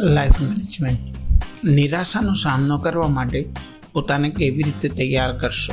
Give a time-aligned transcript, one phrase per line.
[0.00, 0.98] Life management.
[1.64, 3.48] નિરાશાનો સામનો કરવા માટે
[3.92, 5.72] પોતાને કેવી રીતે તૈયાર કરશો?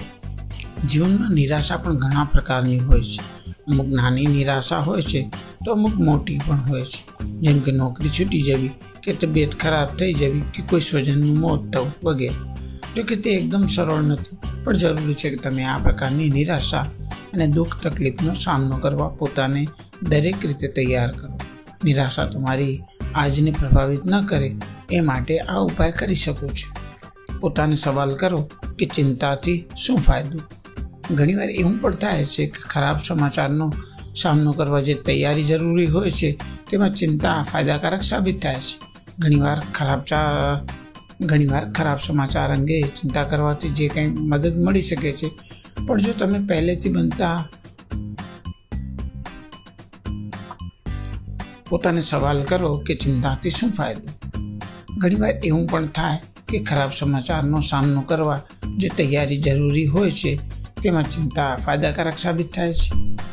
[0.87, 3.35] જીવનમાં નિરાશા પણ ઘણા પ્રકારની હોય છે.
[3.71, 5.31] અમુક નાની નિરાશા હોય છે
[5.65, 7.25] તો અમુક મોટી પણ હોય છે.
[7.25, 8.71] જેમ કે નોકરી છૂટી જવી,
[9.03, 12.35] કે તબિયત ખરાબ થઈ જવી, કે કોઈ સ્વજનનું મોત થવું વગેરે.
[12.95, 16.81] જો કે તે એકદમ સરળ નથી, પણ જરૂરી છે કે તમે આ પ્રકારની નિરાશા
[17.33, 19.67] અને દુઃખ તકલીફનો સામનો કરવા પોતાને
[20.03, 21.34] દરેક રીતે તૈયાર કરો.
[21.83, 22.83] નિરાશા તમારી
[23.15, 24.55] આજને પ્રભાવિત ન કરે
[24.91, 26.85] એ માટે આ ઉપાય કરી શકો છો.
[27.39, 30.39] પોતાને સવાલ કરો કે ચિંતાથી શું ફાયદો?
[31.11, 33.73] ઘણીવાર એવું પણ થાય છે કે ખરાબ સમાચારનો
[34.15, 38.79] સામનો કરવા જે તૈયારી જરૂરી હોય છે તેમાં ચિંતા ફાયદાકારક સાબિત થાય છે.
[39.19, 40.61] ઘણીવાર ખરાબ ચા,
[41.21, 45.31] ઘણીવાર ખરાબ સમાચાર અંગે ચિંતા કરવાથી જે કંઈ મદદ મળી શકે છે.
[45.87, 47.49] પણ જો તમે પહેલેથી બનતા
[51.69, 54.09] પોતાને સવાલ કરો કે ચિંતાથી શું ફાયદો?
[54.97, 58.41] ઘણીવાર એવું પણ થાય કે ખરાબ સમાચારનો સામનો કરવા
[58.77, 60.39] જે તૈયારી જરૂરી હોય છે,
[60.81, 62.89] તેમાં ચિંતા ફાયદાકારક સાબિત થાય છે.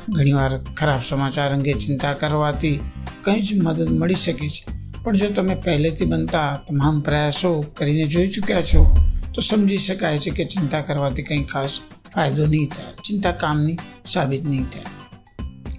[0.09, 2.81] ઘણીવાર ખરાબ સમાચાર અંગે ચિંતા કરવાથી
[3.23, 4.65] કંઈ જ મદદ મળી શકે છે.
[5.05, 8.97] પણ જો તમે પહેલેથી બનતા તમામ પ્રયાસો કરીને જોઈ ચૂક્યા છો,
[9.35, 11.81] તો સમજી શકાય છે કે ચિંતા કરવાથી કંઈ ખાસ
[12.15, 12.95] ફાયદો નહીં થાય.
[13.05, 15.02] ચિંતા કામની સાબિત નહીં થાય.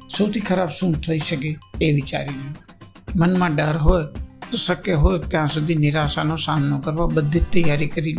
[0.09, 2.51] સૌથી ખરાબ શું થઈ શકે એ વિચારી લો
[3.15, 4.05] મનમાં ડર હોય
[4.51, 8.17] તો શક્ય હોય ત્યાં સુધી નિરાશાનો સામનો કરવા, બધી જ તૈયારી કરી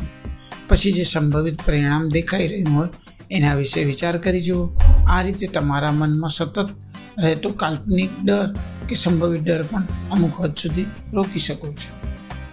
[0.68, 2.88] પછી જે સંભવિત પરિણામ દેખાઈ રહ્યું હોય
[3.30, 4.76] એના વિશે વિચાર કરી જુઓ.
[5.08, 6.58] આ રીતે તમારા મનમાં સતત
[7.18, 8.54] રહેતો કાલ્પનિક ડર
[8.88, 11.90] કે સંભવિત ડર પણ અમુક હદ સુધી રોકી શકો છો.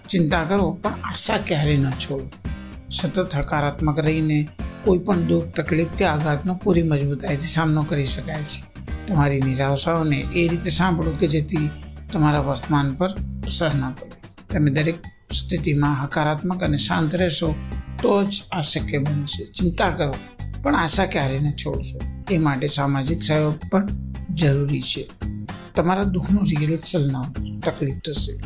[0.09, 2.29] ચિંતા કરો, પણ આશા ક્યારે ન છોડો.
[2.91, 4.47] સતત હકારાત્મક રહીને
[4.83, 8.80] કોઈ પણ દુઃખ, તકલીફ કે આઘાતનો પૂરી મજબૂતાઈથી સામનો કરી શકાય છે.
[9.07, 11.69] તમારી નિરાશાઓને એ રીતે સાંભળો કે જેથી
[12.11, 13.09] તમારા વર્તમાન પર
[13.45, 14.21] અસર ન પડે.
[14.53, 14.95] તમે દરેક
[15.33, 17.55] સ્થિતિમાં હકારાત્મક અને શાંત રહેશો
[18.01, 19.45] તો જ આ શક્ય બનશે.
[19.45, 20.15] ચિંતા કરો,
[20.63, 21.99] પણ આશા ક્યારે ન છોડશો.
[22.31, 23.87] એ માટે સામાજિક સહયોગ પણ
[24.29, 25.09] જરૂરી છે.
[25.75, 27.21] તમારા દુઃખનું રિહર્સલ ન
[27.59, 28.37] તકલીફ થશે.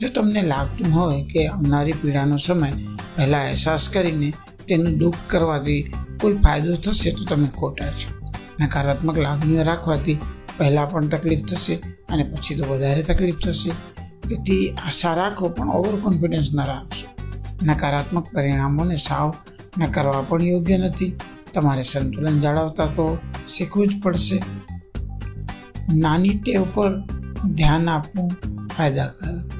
[0.00, 2.72] જો તમને લાગતું હોય કે આવનારી પીડાનો સમય
[3.16, 4.32] પહેલાં અહેસાસ કરીને
[4.68, 8.17] તેનું દુઃખ કરવાથી કોઈ ફાયદો થશે તો તમે ખોટા છો.
[8.60, 10.18] નકારાત્મક લાગણીઓ રાખવાથી
[10.58, 11.74] પહેલાં પણ તકલીફ થશે
[12.10, 13.70] અને પછી તો વધારે તકલીફ થશે.
[14.28, 17.06] તેથી આશા રાખો પણ ઓવર કોન્ફિડન્સ ન રાખશો.
[17.62, 19.34] નકારાત્મક પરિણામોને સાવ
[19.78, 21.16] નકારવા પણ યોગ્ય નથી.
[21.54, 24.42] તમારે સંતુલન જાળવતા તો શીખવું જ પડશે.
[25.92, 27.00] નાની ટેવ પર
[27.54, 28.32] ધ્યાન આપવું
[28.68, 29.52] ફાયદાકારક.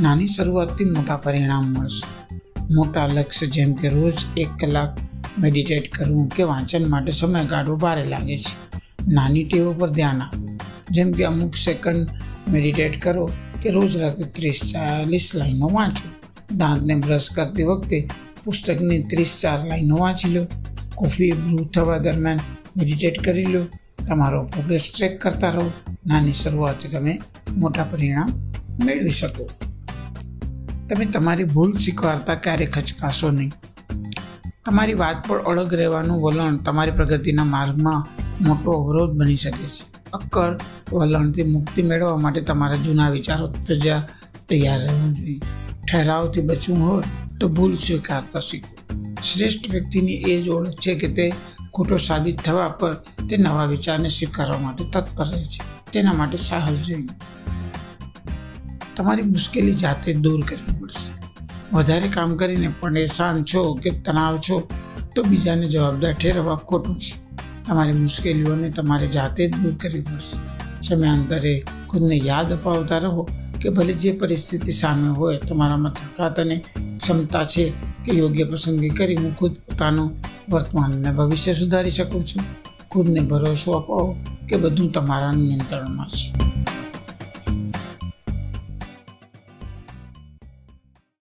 [0.00, 2.34] નાની શરૂઆતથી મોટા પરિણામ મળશે.
[2.74, 4.96] મોટા લક્ષ્ય જેમ કે રોજ એક કલાક
[5.38, 8.78] મેડિટેટ કરવું કે વાંચન માટે સમય કાઢવો ભારે લાગે છે.
[9.08, 10.58] નાની ટેવો પર ધ્યાન આપો.
[10.90, 12.08] જેમ કે અમુક સેકન્ડ
[12.48, 13.30] મેડિટેટ કરો
[13.62, 16.08] કે રોજ રાત્રે ત્રીસ ચાલીસ લાઈનો વાંચો.
[16.56, 18.08] દાંતને બ્રશ કરતી વખતે
[18.44, 20.46] પુસ્તકની ત્રીસ ચાર લાઈનો વાંચી લો.
[20.94, 22.38] કોફી બ્રૂ થવા દરમિયાન
[22.76, 23.64] મેડિટેટ કરી લો.
[24.08, 25.72] તમારો પ્રોગ્રેસ ટ્રેક કરતા રહો.
[26.06, 27.20] નાની શરૂઆતથી તમે
[27.56, 28.30] મોટા પરિણામ
[28.84, 29.48] મેળવી શકો.
[30.88, 33.52] તમે તમારી ભૂલ સ્વીકારતા ક્યારે ખચકાશો નહીં.
[34.64, 38.06] તમારી વાત પર અડગ રહેવાનું વલણ તમારી પ્રગતિના માર્ગમાં
[38.44, 40.10] મોટો અવરોધ બની શકે છે.
[40.12, 40.58] અક્કર
[40.92, 44.08] વલણથી મુક્તિ મેળવવા માટે તમારા જૂના વિચારો તજા
[44.48, 45.40] તૈયાર રહેવું જોઈએ.
[45.92, 47.02] ઠેરાવથી બચવું હોય
[47.40, 51.34] તો ભૂલ સ્વીકારતા શીખવું શ્રેષ્ઠ વ્યક્તિની એ જ ઓળખ છે કે તે
[51.74, 52.94] ખોટો સાબિત થવા પર
[53.30, 55.90] તે નવા વિચારને સ્વીકારવા માટે તત્પર રહે છે.
[55.92, 57.08] તેના માટે સાહસ જોઈએ.
[58.96, 60.81] તમારી મુશ્કેલી જાતે દૂર કરવી.
[61.72, 64.68] વધારે કામ કરીને પરેશાન છો કે તણાવ છો,
[65.16, 67.36] તો બીજાને જવાબદાર ઠેરવવા ખોટું છે.
[67.66, 70.36] તમારી મુશ્કેલીઓને તમારે જાતે જ દૂર કરવી પડશે.
[70.82, 73.28] સમયાંતરે ખુદને યાદ અપાવતા રહો
[73.62, 76.64] કે ભલે જે પરિસ્થિતિ સામે હોય, તમારામાં તાકાત અને
[76.98, 77.72] ક્ષમતા છે
[78.04, 80.16] કે યોગ્ય પસંદગી કરી હું ખુદ પોતાનું
[80.50, 82.44] વર્તમાન અને ભવિષ્ય સુધારી શકું છું.
[82.90, 84.16] ખુદને ભરોસો અપાવો
[84.48, 86.51] કે બધું તમારા નિયંત્રણમાં છે.